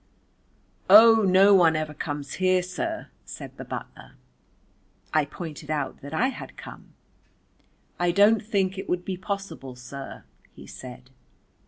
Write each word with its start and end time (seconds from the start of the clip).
"O, 0.89 1.21
no 1.29 1.53
one 1.53 1.75
ever 1.75 1.93
comes 1.93 2.33
here, 2.41 2.63
sir," 2.63 3.09
said 3.23 3.55
the 3.57 3.63
butler. 3.63 4.13
I 5.13 5.25
pointed 5.25 5.69
out 5.69 6.01
that 6.01 6.11
I 6.11 6.29
had 6.29 6.57
come. 6.57 6.95
"I 7.99 8.09
don't 8.09 8.41
think 8.43 8.79
it 8.79 8.89
would 8.89 9.05
be 9.05 9.15
possible, 9.15 9.75
sir," 9.75 10.23
he 10.55 10.65
said. 10.65 11.11